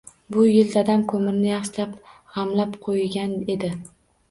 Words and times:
Bu 0.35 0.45
yil 0.51 0.71
dadam 0.75 1.03
ko‘mirni 1.11 1.43
yaxshilab 1.51 1.93
g‘amlab 2.09 2.75
qo‘ygan 2.89 3.39
edi. 3.59 3.73